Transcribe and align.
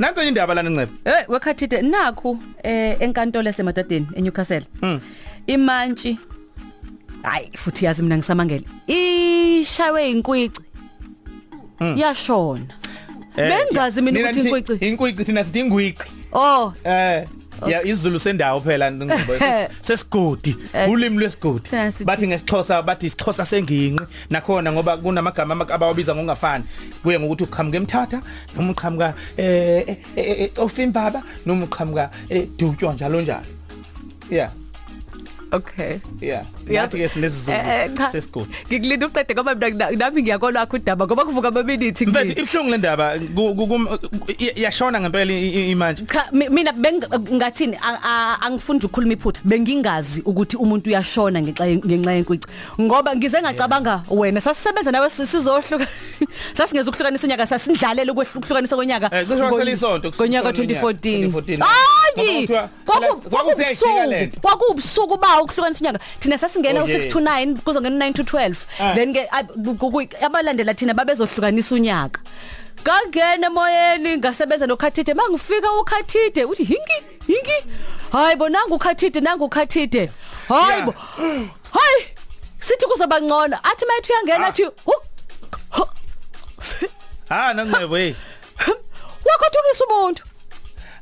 nansi 0.00 0.28
indaba 0.28 0.54
lana 0.54 0.70
ncebe 0.70 0.92
hey 1.04 1.24
wakhathide 1.28 1.82
nakhu 1.82 2.38
eh 2.62 2.96
enkantolo 3.00 3.46
yasemadadeni 3.46 4.06
eNewcastle. 4.16 4.64
Mm. 4.82 5.00
imantshi 5.46 6.18
hayi 7.22 7.50
futhi 7.56 7.84
yazi 7.84 8.02
mina 8.02 8.16
ngisamangele 8.16 8.64
ishaywe 8.86 10.10
inkwici 10.10 10.60
yashona. 11.96 12.74
Bengazi 13.36 14.02
mina 14.02 14.20
ukuthi 14.20 14.40
inkwici 14.40 14.88
inkwici 14.88 15.24
thina 15.24 15.44
sithi 15.44 15.60
ingwici 15.60 16.04
oh. 16.32 16.72
Eh. 16.84 17.24
Ya 17.66 17.82
izulu 17.84 18.20
sendawo 18.20 18.60
phela 18.60 18.92
ngicebo 18.92 19.32
sesigodi 19.86 20.56
Eh, 20.74 20.90
ulimi 20.90 21.18
lwesigodi. 21.18 21.68
thina 21.70 21.90
sithi- 21.90 22.04
bathi 22.04 22.26
ngesixhosa 22.28 22.82
bathi 22.82 23.06
isixhosa 23.06 23.44
senginqi 23.44 24.00
nakhona 24.30 24.72
ngoba 24.72 24.96
kunamagama 24.96 25.54
amaka- 25.54 25.74
abawabiza 25.74 26.14
ngokungafani. 26.14 26.64
Kuye 27.02 27.18
ngokuthi 27.20 27.44
uqhamuka 27.44 27.76
emthatha 27.76 28.20
noma 28.56 28.72
uqhamuka 28.72 29.14
eh 29.36 29.84
eh, 29.88 29.96
eh 30.16 30.50
ofimbaba 30.58 31.22
noma 31.46 31.64
uqhamuka 31.64 32.10
edutywa 32.30 32.94
njalo 32.94 33.20
njalo. 33.20 33.44
Yeah 34.30 34.50
okay. 35.52 36.00
Yeah. 36.20 36.44
Yazi- 36.66 36.74
nathi 36.74 36.96
ke 36.98 37.02
Eh, 37.04 37.10
sinesizulu 37.10 37.56
eh, 37.56 37.90
cha. 37.96 38.10
sesigodi 38.12 38.50
ngikulinda 38.68 39.06
uqede 39.06 39.34
ngoba 39.34 39.54
mina 39.54 39.68
ngina- 39.70 39.96
nami 39.98 40.22
ngiyakholwa 40.22 40.62
akho 40.62 40.76
udaba 40.76 41.06
ngoba 41.06 41.24
kuvuka 41.24 41.48
amaminithi 41.48 42.06
mfethu 42.06 42.24
ngini 42.24 42.40
ibhlungu 42.40 42.70
lendaba 42.70 43.18
ku- 43.34 43.54
ku- 43.54 43.66
kum- 43.66 43.88
i- 44.38 44.62
yashona 44.62 45.00
ngempela 45.00 45.32
i- 45.32 45.48
i- 45.48 45.70
imanje. 45.70 46.04
Cha 46.06 46.28
mi- 46.32 46.48
mina 46.48 46.72
beng- 46.72 47.02
ngathini? 47.34 47.76
A- 47.82 48.00
a- 48.02 48.38
angifuni 48.46 48.76
nje 48.78 48.86
ukukhuluma 48.86 49.12
iphutha. 49.12 49.40
Bengingazi 49.44 50.20
ukuthi 50.24 50.56
umuntu 50.56 50.90
uyashona 50.90 51.40
ngenxa 51.42 51.66
ye- 51.66 51.76
ngenxa 51.86 52.12
yenkwici 52.12 52.46
ngoba 52.80 53.16
ngize 53.16 53.40
ngacabanga 53.42 54.02
wena 54.10 54.40
sasisebenza 54.40 54.90
nawe 54.92 55.10
si- 55.10 55.26
sizohluka 55.26 55.86
sasingeza 56.56 56.90
ukuhlukanisa 56.90 57.26
unyaka 57.26 57.46
sasindlalela 57.46 58.12
ukuhlukanisa 58.12 58.76
konyaka 58.76 59.06
Eh, 59.12 59.26
cishe 59.28 59.42
kwasela 59.48 59.70
isonto 59.70 60.10
konyaka 60.10 60.50
kusukela 60.52 60.74
2014 60.80 61.30
2014. 61.30 61.62
hayi! 61.64 62.46
Ngoba 62.46 62.68
kuthiwa- 62.68 62.68
kwaku- 62.86 63.20
phela- 63.20 63.30
kwakuseyajika 63.30 64.06
le 64.06 64.26
nto. 64.26 64.40
kwakubusuku 64.40 65.18
kwakubusuku 65.18 65.39
bawo 65.40 65.44
ukuhlukanisa 65.44 65.80
unyaka 65.80 65.98
thina 66.20 66.38
sasingena 66.38 66.80
Oh, 66.82 66.86
u6 66.86 66.90
yeah. 66.90 67.08
to 67.08 67.20
9 67.20 67.56
kuzongena 67.64 68.06
9 68.10 68.12
to 68.14 68.22
12 68.22 68.56
Ah. 68.80 68.94
then 68.94 69.12
ke 69.14 69.26
ab- 69.30 69.52
ku- 69.78 69.90
ku- 69.90 70.16
abalandela 70.24 70.74
thina 70.74 70.94
babezohlukanisa 70.94 71.74
unyaka. 71.74 72.20
Kangena 72.84 73.46
emoyeni 73.46 74.16
ngasebenza 74.18 74.66
nokhathide. 74.66 75.14
Mangifika 75.14 75.72
ukhathide 75.72 76.44
uthi 76.44 76.64
hingi 76.64 76.98
hingi. 77.26 77.58
Hayi 78.12 78.36
bo 78.36 78.48
nangu 78.48 78.74
ukhathide 78.74 79.20
nangu 79.20 79.44
ukhathide. 79.44 80.10
Hayi 80.48 80.70
Yeah. 80.72 80.84
bo 80.86 80.92
hayi 81.72 82.00
sithi 82.60 82.86
kuzoba 82.86 83.20
ngcono. 83.20 83.56
Athi 83.62 83.84
mayithu 83.86 84.12
uyangena 84.12 84.46
Ah. 84.46 84.48
athi 84.48 84.62
hu 84.64 84.72
hu- 85.70 85.88
ha 87.28 87.52
nancebo 87.54 87.96
hey. 87.96 88.14
Wakhothukisa 89.26 89.84
umuntu. 89.90 90.22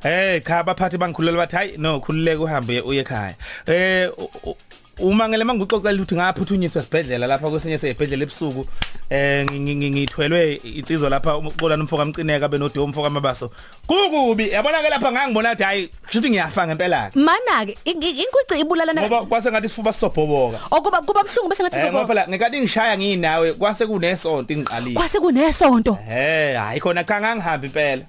Eh 0.05 0.41
cha 0.47 0.59
abaphathi 0.61 0.99
bangikhulela 0.99 1.37
bathi 1.39 1.57
hayi 1.57 1.75
no 1.79 2.01
khululeke 2.01 2.43
uhambe 2.43 2.81
uye 2.81 3.01
ekhaya. 3.03 3.35
Eh 3.67 4.11
uma 5.01 5.29
ngele 5.29 5.45
manguxoxela 5.45 5.95
ukuthi 6.03 6.15
ngaphuthunyiswa 6.15 6.83
esibhedlela 6.83 7.27
lapha 7.27 7.51
kwesinye 7.51 7.79
sezibhedlela 7.79 8.23
ebusuku 8.27 8.67
eh 9.11 9.47
ngi- 9.47 9.75
ngi- 9.79 9.91
ngithwelwe 9.91 10.55
insizwa 10.55 11.09
lapha 11.11 11.37
uqolana 11.37 11.83
umfoka 11.85 12.03
amcineka 12.03 12.49
benodo 12.49 12.85
umfoka 12.85 13.07
amabaso. 13.07 13.51
Kukubi 13.87 14.51
yabona 14.51 14.83
ke 14.83 14.89
lapha 14.91 15.13
ngangibona 15.13 15.51
ukuthi 15.53 15.63
hayi 15.65 15.89
kushuthi 16.07 16.31
ngiyafa 16.31 16.67
ngempela 16.67 17.11
ke. 17.11 17.19
mana 17.19 17.67
ke 17.67 17.79
in- 17.85 18.03
in- 18.03 18.17
inkwici 18.27 18.61
ibulalana 18.61 19.03
Ngoba 19.03 19.23
kwase 19.27 19.51
ngathi 19.51 19.69
sifuba 19.69 19.93
sobhoboka. 19.93 20.59
okuba 20.71 21.01
kuba 21.03 21.23
bhlungu 21.23 21.49
bese 21.49 21.63
ngathi 21.63 21.77
Eh 21.79 21.93
ngoba 21.93 22.07
phela 22.07 22.27
ngekade 22.29 22.61
ngishaya 22.61 22.99
nginawe 22.99 23.53
kwase 23.55 23.87
kunesonto 23.87 24.53
ingiqalile. 24.53 24.95
kwase 24.99 25.19
kunesonto 25.21 25.99
Eh 26.11 26.59
hayi 26.59 26.81
khona 26.81 27.05
cha 27.05 27.21
ngangihambi 27.21 27.67
impela. 27.67 28.03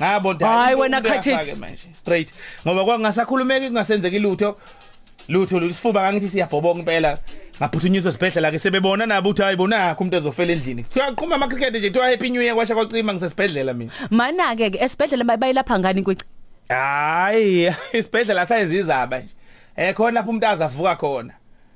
Ngabona 0.00 0.46
Hayi, 0.46 0.74
umuntu 0.74 0.80
wena 0.82 1.00
khathini. 1.00 1.36
uyafaka 1.36 1.56
manje 1.56 1.86
straight. 1.94 2.32
Ngoba 2.66 2.84
kwangasakhulumeki 2.84 3.66
kungasenzeki 3.66 4.18
lutho. 4.18 4.56
Lutho 5.28 5.60
lisifuba 5.60 6.00
ngangithi 6.02 6.30
siyabhobonga 6.30 6.78
impela. 6.78 7.18
Ngaphuthunyiswa 7.58 8.12
sibhedlela 8.12 8.50
ke 8.50 8.58
sebebona 8.58 9.06
nabo 9.06 9.30
ukuthi 9.30 9.42
hayi 9.42 9.56
bona 9.56 9.96
umuntu 9.98 10.16
ezofela 10.16 10.52
endlini. 10.52 10.82
Kuthiwa 10.82 11.12
qhuma 11.12 11.34
ama 11.34 11.48
cricket 11.48 11.74
nje 11.74 11.88
kuthiwa 11.90 12.10
happy 12.10 12.30
new 12.30 12.42
year 12.42 12.54
kwasha 12.54 12.74
kwacima 12.74 13.12
ngisesibhedlela 13.12 13.74
mina. 13.74 13.92
Mana 14.10 14.56
ke 14.56 14.70
ke 14.70 14.78
esibhedlela 14.84 15.24
bay- 15.24 15.36
bayilapha 15.36 15.78
ngani 15.78 15.98
inkwici 15.98 16.24
hayi 16.68 17.72
isibhedlela 17.92 18.46
sayizizaba 18.46 19.18
nje. 19.18 19.28
Eh 19.76 19.94
khona 19.94 20.10
lapho 20.10 20.30
umuntu 20.30 20.46
azavuka 20.46 20.96
khona. 20.96 21.32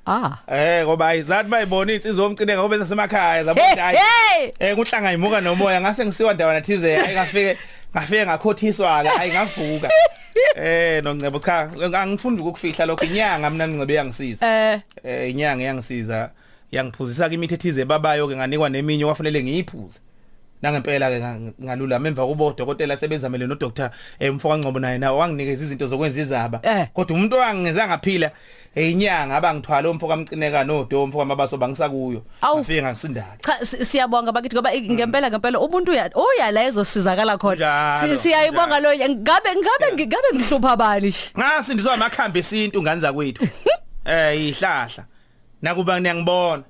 Ah. 0.07 0.37
Eh 0.47 0.83
ngoba 0.85 1.07
ayizathi 1.07 1.49
bayibona 1.49 1.93
insizwa 1.93 2.25
omcineka 2.25 2.59
ngoba 2.59 2.77
sesemakhaya 2.77 3.43
zabona 3.43 3.65
Hey, 3.65 3.71
ukuthi 3.73 3.81
hayi 3.81 3.97
hey! 3.97 4.51
eh 4.59 4.75
kuhlanga 4.75 5.13
imuka 5.13 5.41
nomoya 5.41 5.81
ngase 5.81 6.05
ngisiwa 6.05 6.33
ndawana 6.33 6.61
thize 6.61 6.95
hayi 6.95 7.57
ngafike 7.93 8.25
ngafike 8.25 8.25
ngakhothiswa 8.25 9.03
ke 9.03 9.09
hayi 9.09 9.31
ngavuka. 9.31 9.89
Eh 10.55 11.03
noncebo 11.03 11.39
cha 11.39 11.69
angifuni 11.93 12.41
ukufihla 12.41 12.85
lokho 12.85 13.05
inyanga 13.05 13.49
mina 13.49 13.67
ncebe 13.67 13.93
yangisiza 13.93 14.45
eh. 14.73 14.79
Eh 15.03 15.29
inyanga 15.29 15.63
yangisiza 15.63 16.29
yangiphuzisa 16.71 17.29
ke 17.29 17.35
imithi 17.35 17.53
ethize 17.53 17.85
babayo 17.85 18.27
ke 18.27 18.35
nganikwa 18.35 18.69
neminye 18.69 19.05
wafanele 19.05 19.43
ngiyiphuze. 19.43 19.99
Nangempela 20.61 21.09
ke 21.09 21.19
nga- 21.19 21.53
ngalulama 21.63 22.07
emva 22.07 22.25
kubo 22.25 22.45
odokotela 22.47 22.97
sebenzamele 22.97 23.47
no 23.47 23.55
doctor 23.55 23.91
emfoka 24.19 24.57
ngcobo 24.57 24.79
naye 24.79 24.97
nawe 24.97 25.17
wanginikeza 25.17 25.63
izinto 25.65 25.87
zokwenza 25.87 26.21
izaba. 26.21 26.59
Eh. 26.63 26.87
kodwa 26.93 27.15
umuntu 27.17 27.35
owangeza 27.37 27.87
ngaphila 27.87 28.31
inyanga 28.75 29.35
abangithwala 29.37 29.89
umfoka 29.89 30.13
amcineka 30.13 30.63
no 30.63 30.83
do 30.83 31.03
umfoka 31.03 31.25
mabaso 31.25 31.57
bangisakuyo. 31.57 32.21
Awu. 32.41 32.57
ngafike 32.59 32.81
ngasinda 32.81 33.25
cha 33.41 33.65
si- 33.65 33.85
siyabonga 33.85 34.31
bakithi 34.31 34.55
ngoba 34.55 34.71
ngempela 34.71 35.29
ngempela 35.29 35.59
ubuntu 35.59 35.91
uya 35.91 36.09
uyala 36.15 36.63
ezosizakala 36.63 37.37
khona. 37.37 37.99
Siyayibonga 38.17 38.79
lo 38.79 38.89
ngabe 38.93 39.49
ngabe 39.55 39.87
ngabe 40.05 40.29
ngihlupha 40.35 40.75
bani? 40.77 41.07
Nje 41.07 41.31
ngasindiswa 41.37 41.93
amakhambi 41.93 42.39
esintu 42.39 42.81
ngani 42.81 43.01
zakwethu 43.01 43.43
eh 44.05 44.37
ihlahla. 44.49 45.03
Nakuba 45.61 45.99
niyangibona. 45.99 46.63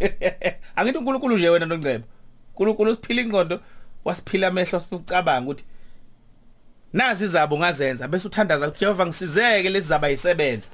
Angithi 0.76 0.98
uNkulunkulu 0.98 1.36
nje 1.38 1.48
wena 1.48 1.66
noncebo 1.66 2.04
uNkulunkulu 2.50 2.94
siphila 2.94 3.22
ingqondo 3.22 3.60
wasiphila 4.04 4.46
amehlo 4.48 4.80
sikucabanga 4.80 5.50
ukuthi 5.50 5.64
nazi 6.96 7.24
izabo 7.24 7.58
ngazenza 7.58 8.08
bese 8.08 8.28
uthandaza 8.28 8.66
ukuthi 8.68 8.80
Jehova 8.80 9.06
ngisizeke 9.06 9.68
lezi 9.70 9.88
zaba 9.88 10.08
yisebenza 10.08 10.68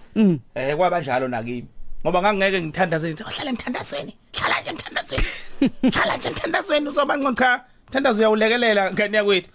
eh 0.55 0.77
kwabanjalo 0.77 1.29
nakimi. 1.29 1.67
Ngoba 2.05 2.23
ngangeke 2.23 2.61
ngithandaze 2.63 3.09
ngithi 3.09 3.23
ohlala 3.23 3.51
emthandazweni 3.51 4.17
hlala 4.39 4.61
nje 4.61 4.71
emthandazweni 4.71 5.25
hlala 5.95 6.17
nje 6.17 6.29
emthandazweni 6.29 6.89
uzoba 6.89 7.19
ngcono 7.19 7.37
cha. 7.37 7.61
Thandazo 7.93 8.19
uyawulekelela 8.19 8.93
ngani 8.93 9.17
yakwethu. 9.17 9.49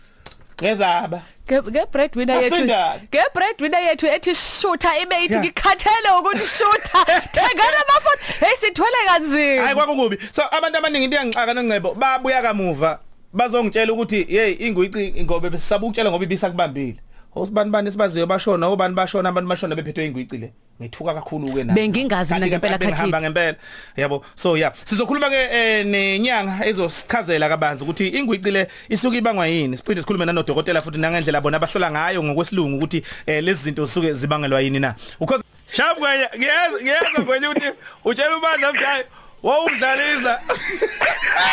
Ngezaba. 0.61 1.21
Ge 1.47 1.61
ge 1.61 1.85
breadwinner 1.91 2.41
yethu 2.43 2.55
Asinda. 2.55 2.99
ge 3.11 3.23
breadwinner 3.33 3.81
yethu 3.81 4.07
ethi 4.07 4.35
shooter 4.35 4.91
ibe 5.01 5.15
ithi 5.23 5.33
Yeah. 5.33 5.45
ngikhathele 5.45 6.09
ukuthi 6.19 6.45
shooter 6.57 7.05
thengana 7.35 7.77
amafoni. 7.83 8.21
Hey 8.39 8.55
sithwele 8.59 8.97
hayi 8.97 9.07
kanzima 9.07 9.75
kwakungubi. 9.75 10.17
So 10.31 10.43
abantu 10.51 10.77
abaningi 10.77 11.05
into 11.05 11.17
yangixaka 11.17 11.53
noncebo 11.53 11.93
babuya 11.93 12.41
kamuva. 12.41 12.99
Bazongitshela 13.33 13.93
ukuthi 13.93 14.23
hey 14.23 14.55
ingwici 14.59 15.23
ngobe 15.23 15.49
besisaba 15.49 15.85
ukutshela 15.85 16.09
ngoba 16.09 16.23
ibisa 16.23 16.49
kubambile 16.49 16.99
osibani 17.37 17.71
bani 17.71 17.91
sibaziyo 17.91 18.25
bashona 18.27 18.67
obani 18.67 18.95
bashona 18.95 19.29
abantu 19.29 19.49
bashona 19.49 19.75
bephethwe 19.75 20.05
ingwici 20.05 20.37
le. 20.37 20.53
Ngithuka 20.81 21.13
kakhulu 21.13 21.53
ke 21.53 21.63
na 21.63 21.73
Bengingazi 21.73 22.33
mina 22.33 22.47
ngempela 22.47 22.77
khathini. 22.77 22.97
hamba 22.97 23.21
ngempela. 23.21 23.57
Yabo 23.97 24.23
so 24.35 24.57
yeah. 24.57 24.71
Sizokhuluma 24.85 25.29
ke 25.29 25.35
eh, 25.51 25.85
nenyanga 25.85 26.65
ezosichazela 26.65 27.49
kabanzi 27.49 27.83
ukuthi 27.83 28.07
ingwici 28.07 28.51
le 28.51 28.67
isuke 28.89 29.17
ibangwa 29.17 29.47
yini. 29.47 29.77
Siphinde 29.77 30.01
sikhulume 30.01 30.25
nanodokotela 30.25 30.81
futhi 30.81 30.97
nangendlela 30.97 31.41
bona 31.41 31.57
abahlola 31.57 31.91
ngayo 31.91 32.23
ngokwesilungu 32.23 32.77
ukuthi 32.77 33.03
eh, 33.25 33.43
lezi 33.43 33.63
zinto 33.63 33.85
zisuke 33.85 34.13
zibangelwa 34.13 34.61
yini 34.61 34.79
na. 34.79 34.95
Because 35.19 35.43
shabu 35.69 35.99
kwenye 35.99 36.27
ngiyeza 36.37 36.77
ngiyeza 36.81 37.25
kwenye 37.25 37.47
ukuthi 37.47 37.71
utshela 38.05 38.37
ubandla 38.37 38.73
mjayi 38.73 39.03
wawumdlalisa 39.43 40.39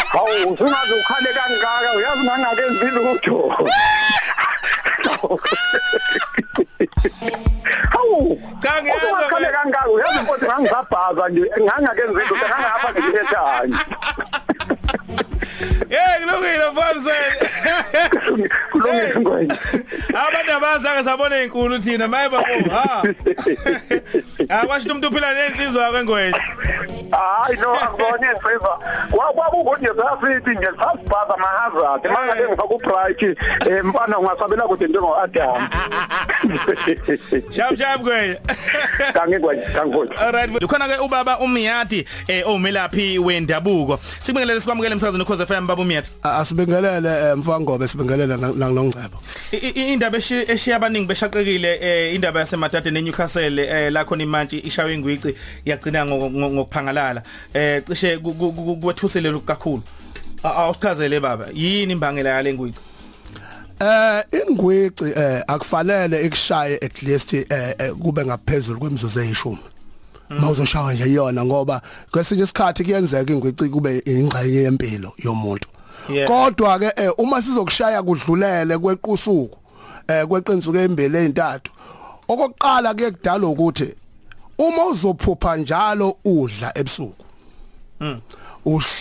Hawu 0.09 0.29
usungaze 0.53 0.95
ukhale 1.01 1.29
kangaka 1.35 1.93
uyazi 1.97 2.23
ngangakenzi 2.25 2.85
lutho. 2.87 3.67
Hawu 7.91 8.41
Cha, 8.63 8.83
ngiyezwa 8.83 9.03
usungakhale 9.03 9.47
wena. 9.47 9.59
kangaka 9.59 9.89
uyazi 9.89 10.19
ukuthi 10.19 10.45
ngangisabhaza 10.45 11.29
nje 11.29 11.51
ngangakenzi 11.63 12.13
lutho 12.15 12.35
ngangapha 12.37 12.93
ngiyethanye. 12.93 13.77
hey 15.89 16.25
kulungile 16.25 16.71
mfamseni 16.73 17.37
Kulungile 18.71 19.15
ngwenya. 19.21 19.57
abantu 20.29 20.53
abazange 20.53 21.05
sabona 21.05 21.43
inkulu 21.43 21.79
thina 21.79 22.09
maye 22.09 22.29
babo 22.29 22.45
ha 22.71 23.03
akwasho 24.61 24.89
umuntu 24.91 25.09
uphila 25.09 25.35
nensizwa 25.35 25.91
kwengwenya 25.91 26.41
hayi 27.17 27.57
no 27.57 27.75
akubona 27.75 28.33
insizwa 28.33 28.81
kwakukuthi 29.35 29.87
zasithi 29.87 30.51
nje 30.51 30.67
sasibhaza 30.67 31.37
mahazard 31.37 32.07
manje 32.07 32.49
ngifaka 32.49 32.65
ubright 32.65 33.23
eh 33.23 33.85
mfana 33.85 34.19
ungasabela 34.19 34.63
kude 34.63 34.87
njengo 34.87 35.17
Adam 35.21 35.69
Shap 37.55 37.77
shap 37.79 38.01
kwena. 38.03 38.37
kangikwe 39.15 39.57
kangikwe 39.57 40.09
Alright, 40.17 40.63
ukhona 40.65 40.89
ke 40.89 40.99
ubaba 41.05 41.39
uMiyati 41.39 42.05
eh 42.29 42.43
omelaphi 42.49 43.19
wendabuko. 43.19 44.01
Sibingelele 44.23 44.61
sikwamukele 44.61 44.93
emsakazweni 44.93 45.23
ukhoze 45.25 45.47
FM 45.47 45.67
baba 45.67 45.83
uMiyati. 45.83 46.09
asibingelele 46.23 47.35
mfangobe 47.35 47.89
sibingelele 47.89 48.37
nangongcebo 48.37 49.19
I- 49.53 49.57
i- 49.57 49.93
Indaba 49.93 50.19
eshi- 50.19 50.51
eshiya 50.51 50.77
abaningi 50.77 51.07
beshaqekile 51.07 51.79
eh 51.81 52.15
indaba 52.15 52.41
yaseMatata 52.41 52.91
neNewcastle 52.91 53.59
eh 53.65 53.93
la 53.93 54.05
khona 54.05 54.23
imantshi 54.23 54.59
ishawe 54.59 54.95
ingwici 54.95 55.35
yagcina 55.65 56.05
ngo- 56.07 56.31
ngo- 56.31 56.51
ngokuphangalala. 56.53 57.23
Eh 57.55 57.83
cishe 57.85 58.19
ku- 58.19 58.35
ku- 58.35 58.53
ku- 58.53 58.77
kwethusele 58.77 59.33
kakhulu. 59.47 59.83
A- 60.43 60.55
Awuchazele 60.55 61.21
baba, 61.21 61.47
yini 61.55 61.93
imbangela 61.93 62.31
yale 62.31 62.53
ngwici? 62.55 62.79
Eh 63.81 64.25
ingwici 64.49 65.05
eh 65.17 65.43
akufanele 65.47 66.27
ikushaye 66.27 66.77
at 66.77 67.03
least 67.03 67.35
eh 67.35 67.45
eh, 67.51 67.93
kube 67.93 68.25
ngaphezulu 68.25 68.81
kwemizuzu 68.81 69.21
eyishumi. 69.21 69.59
Mawuzoshawa 70.29 70.95
nje 70.95 71.13
yona 71.13 71.45
ngoba 71.45 71.83
kwesinye 72.11 72.43
isikhathi 72.43 72.85
kuyenzeka 72.85 73.33
ingwici 73.33 73.69
kube 73.69 74.03
ingxenye 74.07 74.57
yempilo 74.63 75.13
yomuntu. 75.19 75.69
Yeah. 76.09 76.29
kodwa 76.29 76.79
ke 76.79 76.93
eh, 76.97 77.11
uma 77.19 77.43
sizokushaya 77.43 78.03
kudlulele 78.03 78.79
kwequsuku 78.79 79.59
eh 80.09 80.27
kweqinsuku 80.27 80.77
embili 80.79 81.19
ezintathu 81.19 81.73
okokuqala 82.29 82.95
ke 82.95 83.11
kudala 83.11 83.47
ukuthi 83.47 83.95
uma 84.59 84.87
uzophupha 84.87 85.57
njalo 85.57 86.17
udla 86.25 86.79
ebusuku 86.79 87.15
Uhl- 87.15 87.25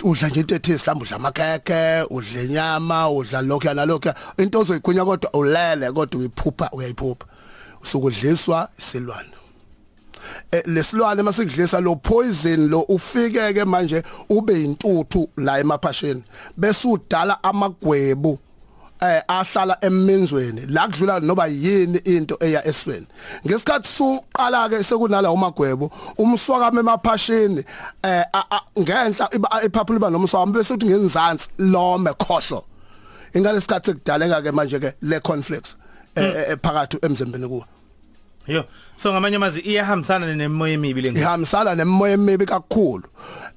udla 0.03 0.27
nje 0.29 0.39
into 0.39 0.55
ethi 0.55 0.73
mhlawumbe 0.73 1.05
udla 1.05 1.15
amakhekhe 1.15 2.03
udla 2.09 2.41
inyama 2.41 3.09
udla 3.09 3.41
lokho 3.41 3.67
yana 3.67 3.85
lokho 3.85 4.13
into 4.37 4.59
ozoyigwinya 4.59 5.05
kodwa 5.05 5.33
ulele 5.33 5.91
kodwa 5.91 6.19
uyiphupha 6.19 6.69
uyayiphupha. 6.71 7.25
Usukudliswa 7.81 8.69
isilwane. 8.79 9.29
Eh, 10.51 10.63
lesilwane 10.65 11.21
masikudlisa 11.23 11.81
lo 11.81 11.95
poison 11.95 12.69
lo 12.69 12.81
ufike 12.81 13.53
ke 13.53 13.65
manje 13.65 14.03
ube 14.29 14.63
intuthu 14.63 15.29
la 15.37 15.59
emaphasheni. 15.59 16.23
Bese 16.57 16.87
udala 16.87 17.43
amagwebu. 17.43 18.39
Ahlala 19.27 19.77
eminzweni 19.81 20.61
la 20.69 20.87
kudlula 20.87 21.19
noba 21.19 21.47
yini 21.47 21.99
into 22.05 22.37
eya 22.41 22.67
esweni. 22.67 23.07
Ngesikhathi 23.45 23.87
suqala 23.87 24.69
ke 24.69 24.83
sekunala 24.83 25.31
umagwebu 25.31 25.91
umswakama 26.17 26.79
emaphashini 26.79 27.63
eh 28.03 28.23
ngenhla 28.79 29.29
iphaphu 29.65 29.93
liba 29.93 30.09
nomswakama 30.09 30.53
bese 30.53 30.73
uthi 30.73 30.85
ngenzansi 30.85 31.47
lome 31.57 32.11
khohlo. 32.13 32.63
Ingalesikhathi 33.33 33.91
sekudaleka 33.91 34.41
ke 34.43 34.51
manje 34.51 34.79
ke 34.79 34.93
le 35.01 35.19
conflicts 35.19 35.75
eh, 36.15 36.55
eh, 36.55 36.97
emzimbeni 37.01 37.47
kuwe. 37.47 37.65
Yo, 38.47 38.63
so 38.97 39.11
ngamanye 39.13 39.35
amazi 39.35 39.59
iyahambisana 39.59 40.35
nemoya 40.35 40.73
emibi 40.73 41.01
le 41.01 41.09
ngwici. 41.11 41.21
ihambisana 41.23 41.75
nemoya 41.75 42.13
emibi 42.13 42.45
kakhulu. 42.45 43.03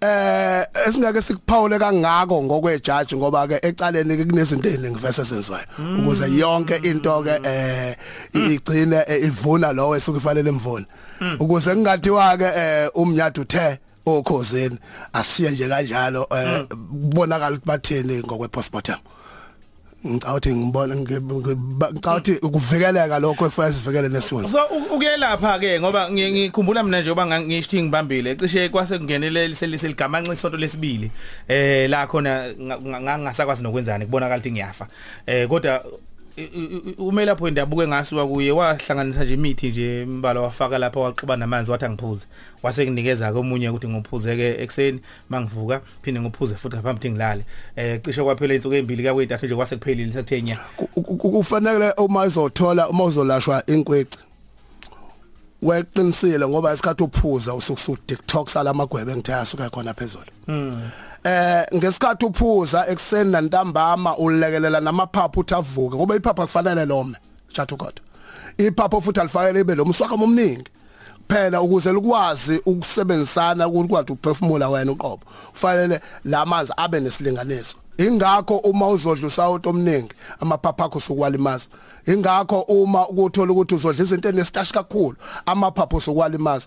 Eh 0.01 0.65
esingeke 0.89 1.23
sikuphawule 1.23 1.79
kangako 1.79 2.43
ngokwejaji 2.43 3.17
ngoba 3.17 3.49
ke 3.49 3.59
ecaleni 3.63 4.25
kunezinto 4.25 4.69
eziningi 4.69 4.99
vese 4.99 5.25
senziwayo 5.25 5.65
ukuze 5.99 6.31
yonke 6.39 6.77
into 6.77 7.23
ke 7.23 7.41
eh 7.45 7.97
i- 8.35 8.55
igcine 8.55 9.05
eh, 9.09 9.25
ivuna 9.25 9.73
lowo 9.73 9.97
esukufanele 9.97 10.51
imvuna 10.51 10.87
ukuze 11.41 11.75
kungathiwa 11.75 12.37
ke 12.37 12.45
eh 12.57 12.89
umnyadu 12.95 13.43
uthe 13.43 13.79
okhozeni 14.07 14.79
ashiye 15.13 15.51
nje 15.51 15.69
kanjalo 15.69 16.27
eh 16.31 16.65
kubonakala 16.69 17.57
ukuthi 17.57 17.67
batheni 17.67 18.19
ngokwe 18.19 18.49
postmortem 18.49 18.97
ngicawuthi 20.07 20.55
ngibona 20.55 20.95
ngicawuthi 20.97 22.33
ukuvikeleka 22.43 23.19
lokho 23.19 23.47
ekufanele 23.47 23.75
sivikele 23.75 24.09
nesizwe 24.09 24.49
So 24.49 24.59
ukuyelapha 24.95 25.59
ke 25.59 25.81
ngoba 25.81 26.11
ngi- 26.11 26.31
ngikhumbula 26.33 26.83
mina 26.83 27.01
nje 27.01 27.11
ngoba 27.11 27.41
ngishithi 27.41 27.83
ngibambile 27.83 28.35
cishe 28.35 28.69
kwase 28.69 28.99
kungenele 28.99 29.55
seligamanxa 29.55 30.33
isonto 30.33 30.57
lesibili 30.57 31.11
eh 31.49 31.91
la 31.91 32.07
khona 32.07 32.53
ngangasakwazi 32.59 33.63
nokwenzani? 33.63 34.05
Kubonakala 34.05 34.37
ukuthi 34.39 34.53
ngiyafa. 34.53 34.87
Eh 35.27 35.49
kodwa 35.49 35.83
umelapho 36.99 37.45
wendabuko 37.45 37.83
engasiwa 37.83 38.29
kuye 38.29 38.53
wahlanganisa 38.53 39.25
nje 39.25 39.35
imithi 39.35 39.69
nje 39.69 40.03
imbala 40.03 40.41
wafaka 40.41 40.79
lapha 40.79 41.01
waxuba 41.01 41.37
namanzi 41.37 41.71
wathi 41.71 41.85
angiphuze. 41.85 42.27
Wase 42.63 42.85
kunikeza 42.85 43.33
ke 43.33 43.39
omunye 43.39 43.69
ukuthi 43.69 43.89
ngiphuze 43.89 44.37
ke 44.37 44.63
ekseni 44.63 45.01
mangivuka 45.31 45.81
phinde 46.03 46.21
ngiphuze 46.21 46.55
futhi 46.55 46.77
ngaphambi 46.77 46.97
ukuthi 46.99 47.11
ngilale. 47.11 47.45
Eh 47.77 48.01
cishe 48.03 48.23
kwaphela 48.23 48.55
insuku 48.55 48.75
ezimbili 48.75 49.03
ka 49.03 49.15
kwethathu 49.15 49.47
nje 49.47 49.55
kwase 49.55 49.77
kuphelile 49.77 50.13
sekuthenya 50.13 50.57
ku- 50.77 50.87
ku- 51.03 51.31
kufanele 51.31 51.93
uma 51.99 52.27
izothola 52.27 52.89
uma 52.89 53.05
uzolashwa 53.05 53.63
inkweci 53.67 54.19
weqinisile 55.67 56.49
ngoba 56.49 56.75
isikhathi 56.75 57.03
uphuza 57.03 57.55
usukusu 57.55 57.97
detox 58.09 58.57
alamagwebe 58.57 59.13
engithe 59.13 59.35
asuka 59.35 59.71
khona 59.71 59.95
phezulu. 59.95 60.31
Eh 61.25 61.65
ngesikhathi 61.75 62.27
uphuza 62.27 62.89
ekseni 62.89 63.31
nantambama 63.31 64.17
ulekelela 64.17 64.81
namaphaphu 64.81 65.41
uthi 65.41 65.55
avuke 65.55 65.97
ngoba 65.97 66.17
iphapha 66.17 66.47
kufanele 66.47 66.85
lome 66.87 67.17
chathu 67.53 67.77
kodwa. 67.77 68.03
Iphapho 68.59 69.01
futhi 69.01 69.21
alifakele 69.21 69.61
ibe 69.61 69.75
lomswakamo 69.75 70.25
omningi. 70.25 70.71
Phela 71.29 71.61
ukuze 71.61 71.93
likwazi 71.93 72.63
ukusebenzisana 72.67 73.69
ukuthi 73.69 73.89
kwathi 73.89 74.13
uphefumula 74.13 74.69
wena 74.69 74.93
uqobo 74.93 75.23
kufanele 75.53 76.01
lamanzi 76.25 76.73
abe 76.77 77.01
nesilinganiso. 77.01 77.77
Ingakho 77.99 78.57
uma 78.57 78.89
uzodla 78.89 79.27
usawuto 79.27 79.71
omningi 79.71 80.13
amaphapha 80.41 80.85
akho 80.85 81.01
sokwalimaza 81.01 81.67
ingakho 82.07 82.61
uma 82.61 83.09
ukuthola 83.09 83.53
ukuthi 83.53 83.75
uzodla 83.75 84.05
izinto 84.05 84.29
enesitashi 84.29 84.73
kakhulu 84.73 85.17
amaphapho 85.47 86.01
sokwalimaza 86.01 86.67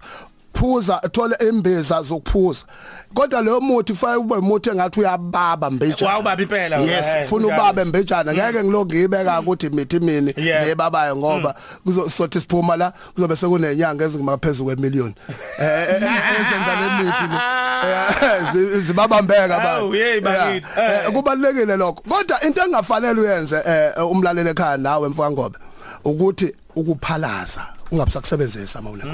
phuza 0.54 1.00
thola 1.12 1.38
imbiza 1.44 2.02
zokuphuza. 2.02 2.66
Kodwa 3.14 3.42
leyo 3.42 3.62
muthi 3.62 3.94
kufanele 3.94 4.20
ube 4.20 4.36
umuthi 4.36 4.70
engathi 4.70 5.00
uyababa 5.00 5.70
mbejana 5.70 6.12
Wawubaba 6.12 6.42
impela, 6.42 6.81
eh, 6.81 6.88
yes 6.88 7.06
funa 7.30 7.42
kunjalo. 7.46 7.62
ubaba 7.64 7.86
mbejana 7.86 8.34
ngeke 8.34 8.64
ngiloko 8.64 8.86
ngiyibeka 8.86 9.40
ukuthi 9.40 9.70
mithi 9.70 10.00
mini 10.00 10.34
Yeah. 10.38 10.68
nebabayo 10.68 11.16
ngoba 11.16 11.56
kuzosothi 11.84 12.40
siphuma 12.40 12.78
la 12.78 12.94
kuzobe 13.14 13.36
sekunenyanga 13.36 14.06
ezingaphezulu 14.06 14.66
kwemillion 14.66 15.14
eh 15.60 15.68
eh, 15.68 15.90
eh, 15.90 16.04
ezenza 16.42 16.75
le. 16.80 17.69
zibabambeka 18.86 19.48
baba 19.48 19.98
yeyi, 19.98 20.22
bakithi. 20.22 20.68
Eh. 20.78 21.06
Eh, 21.06 21.12
kubalekile 21.14 21.78
lokho. 21.78 22.02
Kodwa 22.10 22.44
into 22.44 22.62
engafanele 22.64 23.22
uyenze 23.22 23.56
eh, 23.66 24.12
umlaleli 24.12 24.50
ekhaya 24.50 24.78
nawe 24.78 25.10
mfaka 25.10 25.31
ngobe 25.31 25.58
ukuthi 26.04 26.56
ukuphalaza 26.76 27.66
ungabisakusebenzisa 27.92 28.81
mawuna 28.81 29.06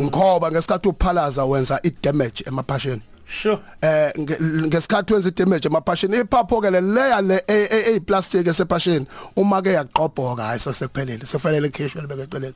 ngoba 0.00 0.50
ngesikhathi 0.50 0.88
uphalaza 0.88 1.44
wenza 1.44 1.80
i 1.82 1.90
damage 2.02 2.44
emaphasheni. 2.46 3.02
Sure. 3.42 3.58
Eh 3.82 4.12
nge- 4.18 4.66
ngesikhathi 4.66 5.12
wenza 5.12 5.28
idamage 5.28 5.68
emaphashini 5.68 6.16
iphapho 6.16 6.60
ke 6.60 6.70
le 6.70 6.80
layer 6.80 7.22
le 7.22 7.42
ey 7.46 8.00
plastic 8.00 8.46
esephashini 8.46 9.06
uma 9.36 9.62
ke 9.62 9.72
yaqobhoka 9.72 10.42
hayi 10.42 10.58
sekuphelele 10.58 11.26
sefanele 11.26 11.68
ikhishwe 11.68 12.00
libeke 12.02 12.22
eceleni. 12.22 12.54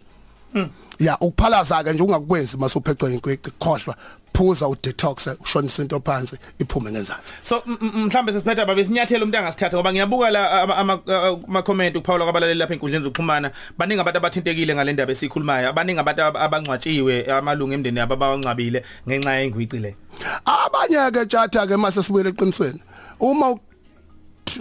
Ya 0.98 1.18
ukuphalaza 1.20 1.84
ke 1.84 1.92
nje 1.92 2.02
ungakwenzi 2.02 2.56
masuphecwe 2.56 3.14
inkweci 3.14 3.50
khohlwa 3.58 3.96
phuza 4.34 4.68
u 4.68 4.76
detox 4.82 5.28
ushonisa 5.44 5.82
into 5.82 6.00
phansi 6.00 6.36
iphume 6.58 6.90
ngenzansi 6.90 7.32
So 7.42 7.62
m- 7.66 7.78
m- 7.80 8.06
mhlambe 8.06 8.32
sesiphetha 8.32 8.66
baba 8.66 8.80
isinyathelo 8.80 9.22
umuntu 9.24 9.38
angasithatha 9.38 9.76
ngoba 9.76 9.92
ngiyabuka 9.92 10.30
la 10.30 10.62
ama- 10.62 10.76
ama 10.76 11.00
ama 11.48 11.62
comment 11.62 11.96
ukuphawula 11.96 12.24
kwabalaleli 12.24 12.58
lapha 12.58 12.74
enkundleni 12.74 13.04
zokuxhumana. 13.04 13.50
Baningi 13.78 14.00
abantu 14.00 14.18
abathintekile 14.18 14.74
ngale 14.74 14.92
ndaba 14.92 15.12
esikhulumayo 15.12 15.68
abaningi 15.68 16.00
abantu 16.00 16.22
ab- 16.22 16.36
abangcwatshiwe 16.36 17.26
amalungu 17.32 17.74
emndeni 17.74 17.98
yabo 17.98 18.14
abawangcwabile 18.14 18.82
ngenxa 19.08 19.32
yengwici 19.34 19.78
le. 19.78 19.96
Abanye 20.44 21.10
ke 21.12 21.26
tjatha 21.26 21.66
ke 21.66 21.76
mase 21.76 22.02
sibuyele 22.02 22.30
eqinisweni. 22.30 22.80
Uma 23.20 23.50
u- 23.50 23.60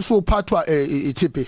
suphathwa 0.01 0.67
eh, 0.69 0.87
i- 0.89 1.09
i-TB 1.09 1.47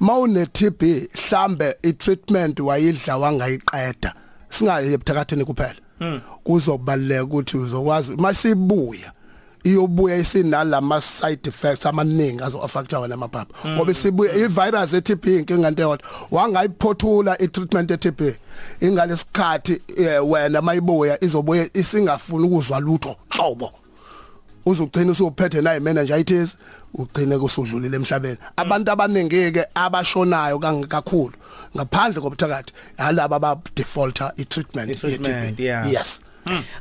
mawune 0.00 0.46
TB 0.46 0.82
mhlambe 1.14 1.76
i-treatment 1.82 2.60
wayidla 2.60 3.16
wangayiqeda 3.16 4.14
singaye 4.48 4.92
ebuthakatheni 4.92 5.44
kuphela. 5.44 5.80
Kuzobaleka 6.44 7.24
ukuthi 7.24 7.56
uzokwazi 7.56 8.16
masibuya 8.16 9.12
iyobuya 9.64 10.16
isinalama 10.16 11.00
side 11.00 11.48
effects 11.48 11.86
amaningi 11.86 12.42
azo 12.42 12.62
affect 12.64 12.92
wena 12.92 13.14
amaphaphu 13.14 13.68
ngoba 13.68 13.94
sibuya 13.94 14.36
ivirus 14.36 14.92
eTB 14.92 15.26
inkinga 15.26 15.70
nto 15.70 15.88
kodwa 15.88 16.08
wangayiphothula 16.30 17.42
i-treatment 17.42 17.90
eTB 17.90 18.20
ingalesikhathi 18.80 19.80
eh, 19.96 20.30
wena 20.30 20.62
mayibuya 20.62 21.24
izobuya 21.24 21.68
isingafuni 21.74 22.46
ukuzwa 22.46 22.80
lutho 22.80 23.16
hlobo. 23.28 23.72
Uzugcina 24.66 25.12
usuphethe 25.12 25.60
nayi 25.60 25.80
meningitis 25.80 26.56
ugcine 26.94 27.38
kusudlulile 27.38 27.96
emhlabeni. 27.96 28.38
Abantu 28.56 28.90
abaningi 28.90 29.52
ke 29.52 29.64
abashonayo 29.74 30.58
kakhulu 30.88 31.32
ngaphandle 31.76 32.20
kobuthakathi 32.20 32.72
yalabo 32.98 33.34
aba 33.34 33.56
defaulter 33.74 34.32
i 34.36 34.44
treatment 34.44 34.90
I-treatment, 34.90 35.58
yeah. 35.58 35.86
yes. 35.90 36.20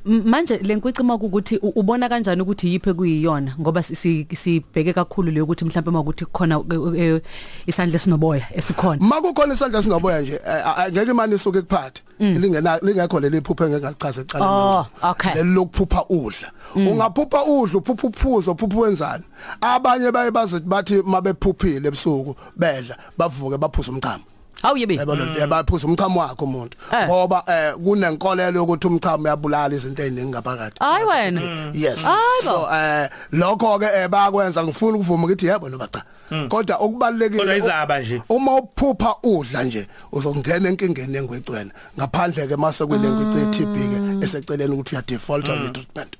Manje 0.05 0.57
lenkwici 0.57 1.01
ukuthi 1.01 1.57
ubona 1.57 2.09
kanjani 2.09 2.41
ukuthi 2.41 2.67
yiphe 2.73 2.93
kuyiyona? 2.93 3.55
Ngoba 3.59 3.83
si- 3.83 3.95
si- 3.95 4.27
sibheke 4.35 4.93
kakhulu 4.93 5.31
leyo 5.31 5.43
ukuthi 5.43 5.65
mhlawumbe 5.65 5.91
makuthi 5.91 6.25
kukhona 6.25 6.61
eh, 6.95 7.01
eh, 7.15 7.21
isandla 7.67 7.99
sinoboya 7.99 8.45
esikhona. 8.55 9.01
Makukhona 9.03 9.53
isandla 9.53 9.83
singaboya 9.83 10.21
nje 10.21 10.33
eh, 10.33 10.67
a- 10.67 10.89
ngeke 10.91 11.11
imani 11.11 11.35
isuke 11.35 11.61
kuphathe 11.61 12.01
lingena 12.19 12.79
lingekho 12.81 13.19
leli 13.19 13.41
phupha 13.41 13.65
engingalichaza 13.65 14.21
ecala 14.21 14.45
Oh, 14.49 14.85
okay. 15.11 15.33
leli 15.35 15.53
lokuphupha 15.53 16.05
udla. 16.09 16.51
Ungaphupha 16.75 17.43
udla 17.45 17.77
uphupha 17.79 18.07
uphuzo 18.07 18.51
uphupha 18.51 18.77
wenzani 18.79 19.23
abanye 19.61 20.11
baye 20.11 20.31
bazithi 20.31 20.65
bathi 20.65 21.01
mabephuphile 21.05 21.87
ebusuku 21.87 22.35
bedla 22.57 22.97
bavuke 23.17 23.57
baphuza 23.57 23.91
umchamo 23.91 24.23
Hawu 24.61 24.77
yebe 24.77 24.95
yabo 24.95 25.15
lo 25.15 25.47
baphuza 25.47 25.87
umchamo 25.87 26.19
wakhe 26.19 26.43
umuntu. 26.43 26.77
Eh. 26.93 27.07
ngoba 27.07 27.43
eh 27.47 27.73
kunenkolelo 27.83 28.59
yokuthi 28.59 28.87
umchamo 28.87 29.23
uyabulala 29.23 29.75
izinto 29.75 30.03
eziningi 30.03 30.29
ngaphakathi. 30.31 30.79
Hayi 30.79 31.05
wena. 31.05 31.41
Yes. 31.73 32.03
Hayi 32.03 32.41
bo. 32.45 32.51
so 32.51 32.67
eh 32.73 33.09
lokho 33.31 33.79
ke 33.79 33.85
eh, 33.85 34.07
bayakwenza 34.09 34.63
ngifuna 34.63 34.97
ukuvuma 34.97 35.25
ukuthi 35.25 35.45
yebo 35.45 35.69
noma 35.69 35.87
cha. 35.87 36.03
Kodwa 36.49 36.75
okubalekile 36.77 37.39
Kodwa 37.39 37.55
izaba 37.57 37.99
nje. 37.99 38.21
uma 38.29 38.55
uphupha 38.55 39.15
udla 39.23 39.63
nje 39.63 39.87
uzongena 40.11 40.69
enkingeni 40.69 41.17
engwecwena 41.17 41.71
ngaphandle 41.97 42.47
ke 42.47 42.55
mase 42.55 42.85
kwilengwici 42.85 43.37
ye-TB 43.37 43.75
ke 43.75 44.25
eseceleni 44.25 44.73
ukuthi 44.73 44.95
uya 44.95 45.03
default 45.07 45.49
on 45.49 45.73
treatment. 45.73 46.15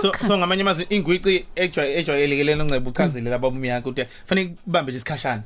So 0.00 0.08
Okay. 0.08 0.28
so 0.28 0.38
ngamanye 0.38 0.62
amazwi 0.62 0.86
ingwici 0.90 1.44
ejwayelekile 1.56 2.54
nongcebo 2.54 2.90
uchazile 2.90 3.30
lapha 3.30 3.50
bumi 3.50 3.68
yakho 3.68 3.90
ukuthi 3.90 4.06
fanele 4.26 4.54
kubambe 4.64 4.92
nje 4.92 4.96
isikhashana. 4.96 5.42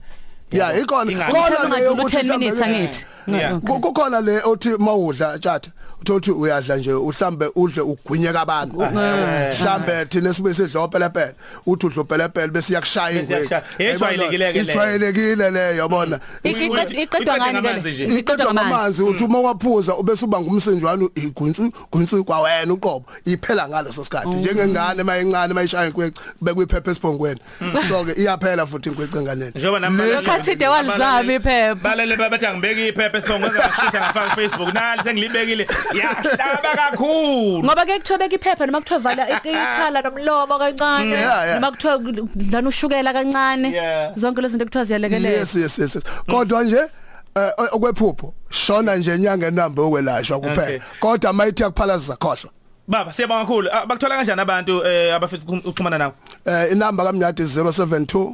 Ya 0.53 0.77
ikhona. 0.79 1.31
Khona 1.31 1.77
leyo 1.77 1.93
ukuthi 1.93 2.17
10 2.17 2.39
minutes 2.39 2.63
angithi. 2.63 3.05
Yeah. 3.27 3.61
Kukhona 3.61 4.21
le 4.21 4.41
othi 4.45 4.69
mawudla 4.79 5.39
tjatha 5.39 5.71
uthi 6.11 6.31
uyadla 6.31 6.77
nje 6.77 6.93
uhlambe 6.93 7.51
udle 7.57 7.83
ugwinyeka 7.83 8.41
abantu. 8.41 8.77
Mhlambe 8.77 10.05
thina 10.05 10.35
sibe 10.35 10.55
sidlopela 10.55 11.11
phela 11.11 11.33
uthi 11.67 11.87
udlopela 11.87 12.29
phela 12.29 12.49
bese 12.49 12.73
iyakushaya 12.73 13.23
Bese 13.23 13.33
iyakushaya. 13.33 13.63
Ejwayelekile 13.79 14.53
ke 14.53 14.63
leyo. 14.63 14.71
ijwayelekile 14.71 15.51
le 15.51 15.77
yabona? 15.77 16.21
Iqedwa 16.43 16.85
iqedwa 16.85 17.37
ngani 17.37 17.83
ke 17.83 18.05
iqedwa 18.05 18.55
ngamanzi. 18.55 19.03
uthi 19.03 19.25
uma 19.25 19.41
waphuza 19.41 19.97
ubese 19.97 20.25
uba 20.25 20.41
ngumsinjwana 20.41 21.09
igwinsi 21.15 21.73
gwinsi 21.93 22.23
kwawena 22.23 22.73
uqobo. 22.73 23.07
Iphela 23.25 23.69
ngaleso 23.69 24.05
sikhathi. 24.05 24.29
Njengengane 24.29 25.03
mayincane 25.03 25.55
mayishaya 25.55 25.87
inkweci 25.87 26.21
bekwiphepha 26.41 26.91
esiphongweni 26.91 27.41
so 27.89 28.05
ke 28.05 28.13
iyaphela 28.21 28.67
futhi 28.67 28.89
inkweci 28.89 29.19
enganeni. 29.19 29.53
Njengoba 29.55 29.81
nami 29.81 30.03
Lokhathi 30.35 30.57
de 30.59 30.69
walizama 30.69 31.33
iphepha. 31.33 31.75
balele 31.75 32.17
bathi 32.17 32.47
angibeki 32.47 32.89
iphepha 32.89 33.19
esibongo 33.19 33.47
ngashitha 33.49 34.01
ngafaka 34.01 34.35
Facebook 34.37 34.75
nali 34.75 35.03
sengilibekile 35.03 35.67
yahlaba 35.95 36.71
kakhulu 36.77 37.65
ngoba 37.65 37.87
ke 37.87 37.99
kuthobeka 37.99 38.35
iphepha 38.35 38.67
noma 38.67 38.81
kuthiwa 38.81 38.99
vala 39.01 39.29
i- 39.31 39.49
ikhala 39.49 40.03
nomlomo 40.03 40.59
kancane 40.59 41.11
Yeah, 41.15 41.45
yeah. 41.47 41.55
noma 41.61 41.71
kuthiwa 41.71 41.99
dlana 42.35 42.69
ushukela 42.69 43.13
kancane 43.13 43.71
Yeah. 43.73 44.13
zonke 44.17 44.41
lezi 44.41 44.53
zinto 44.53 44.65
kuthiwa 44.65 44.85
ziyalekelela 44.85 45.29
yes 45.39 45.55
yes 45.55 45.79
yes 45.79 45.95
yes. 45.95 46.05
kodwa 46.31 46.65
nje 46.65 46.79
eh, 47.37 47.53
okwephupho 47.73 48.35
shona 48.51 48.97
nje 48.97 49.15
inyanga 49.15 49.47
enambe 49.47 49.83
okwelashwa 49.83 50.37
Okay. 50.37 50.51
kuphela 50.51 50.85
kodwa 51.01 51.33
mayithi 51.33 51.63
yakuphalaza 51.63 52.07
zakhohlwa 52.07 52.51
baba 52.89 53.13
siyabonga 53.13 53.41
kakhulu 53.45 53.69
Ah, 53.73 53.87
bakuthola 53.87 54.17
kanjani 54.17 54.41
abantu 54.41 54.87
eh, 54.87 55.15
abafisa 55.15 55.43
ukuxhumana 55.47 55.99
nawe 55.99 56.13
eh 56.47 56.73
inamba 56.73 57.05
kamnyadi 57.05 57.43
072 57.43 58.33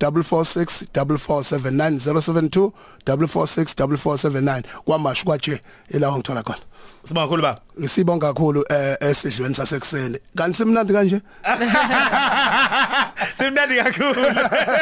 446 0.00 0.86
4479 0.92 1.98
072 1.98 2.72
446 3.06 3.74
4479 3.74 4.62
kwamashu 4.84 5.24
kwaje 5.24 5.60
ilawo 5.90 6.16
ngithola 6.16 6.42
khona. 6.42 6.58
Sibonga 7.04 7.26
kakhulu 7.26 7.42
baba 7.42 7.60
sibonga 7.88 8.26
kakhulu 8.26 8.64
eh 8.70 8.96
esidlweni 9.00 9.54
sasekuseni. 9.54 10.18
Kanti 10.36 10.56
simnandi 10.58 10.92
kanje? 10.92 11.20
Simnandi 13.38 13.76
kakhulu. 13.76 14.22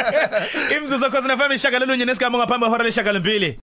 Imzuzu 0.76 1.10
khosana 1.10 1.36
family 1.36 1.58
shagalolunye 1.58 2.04
nesigaba 2.04 2.38
ngaphambi 2.38 2.66
kwehora 2.66 2.84
leshagalombili 2.84 3.58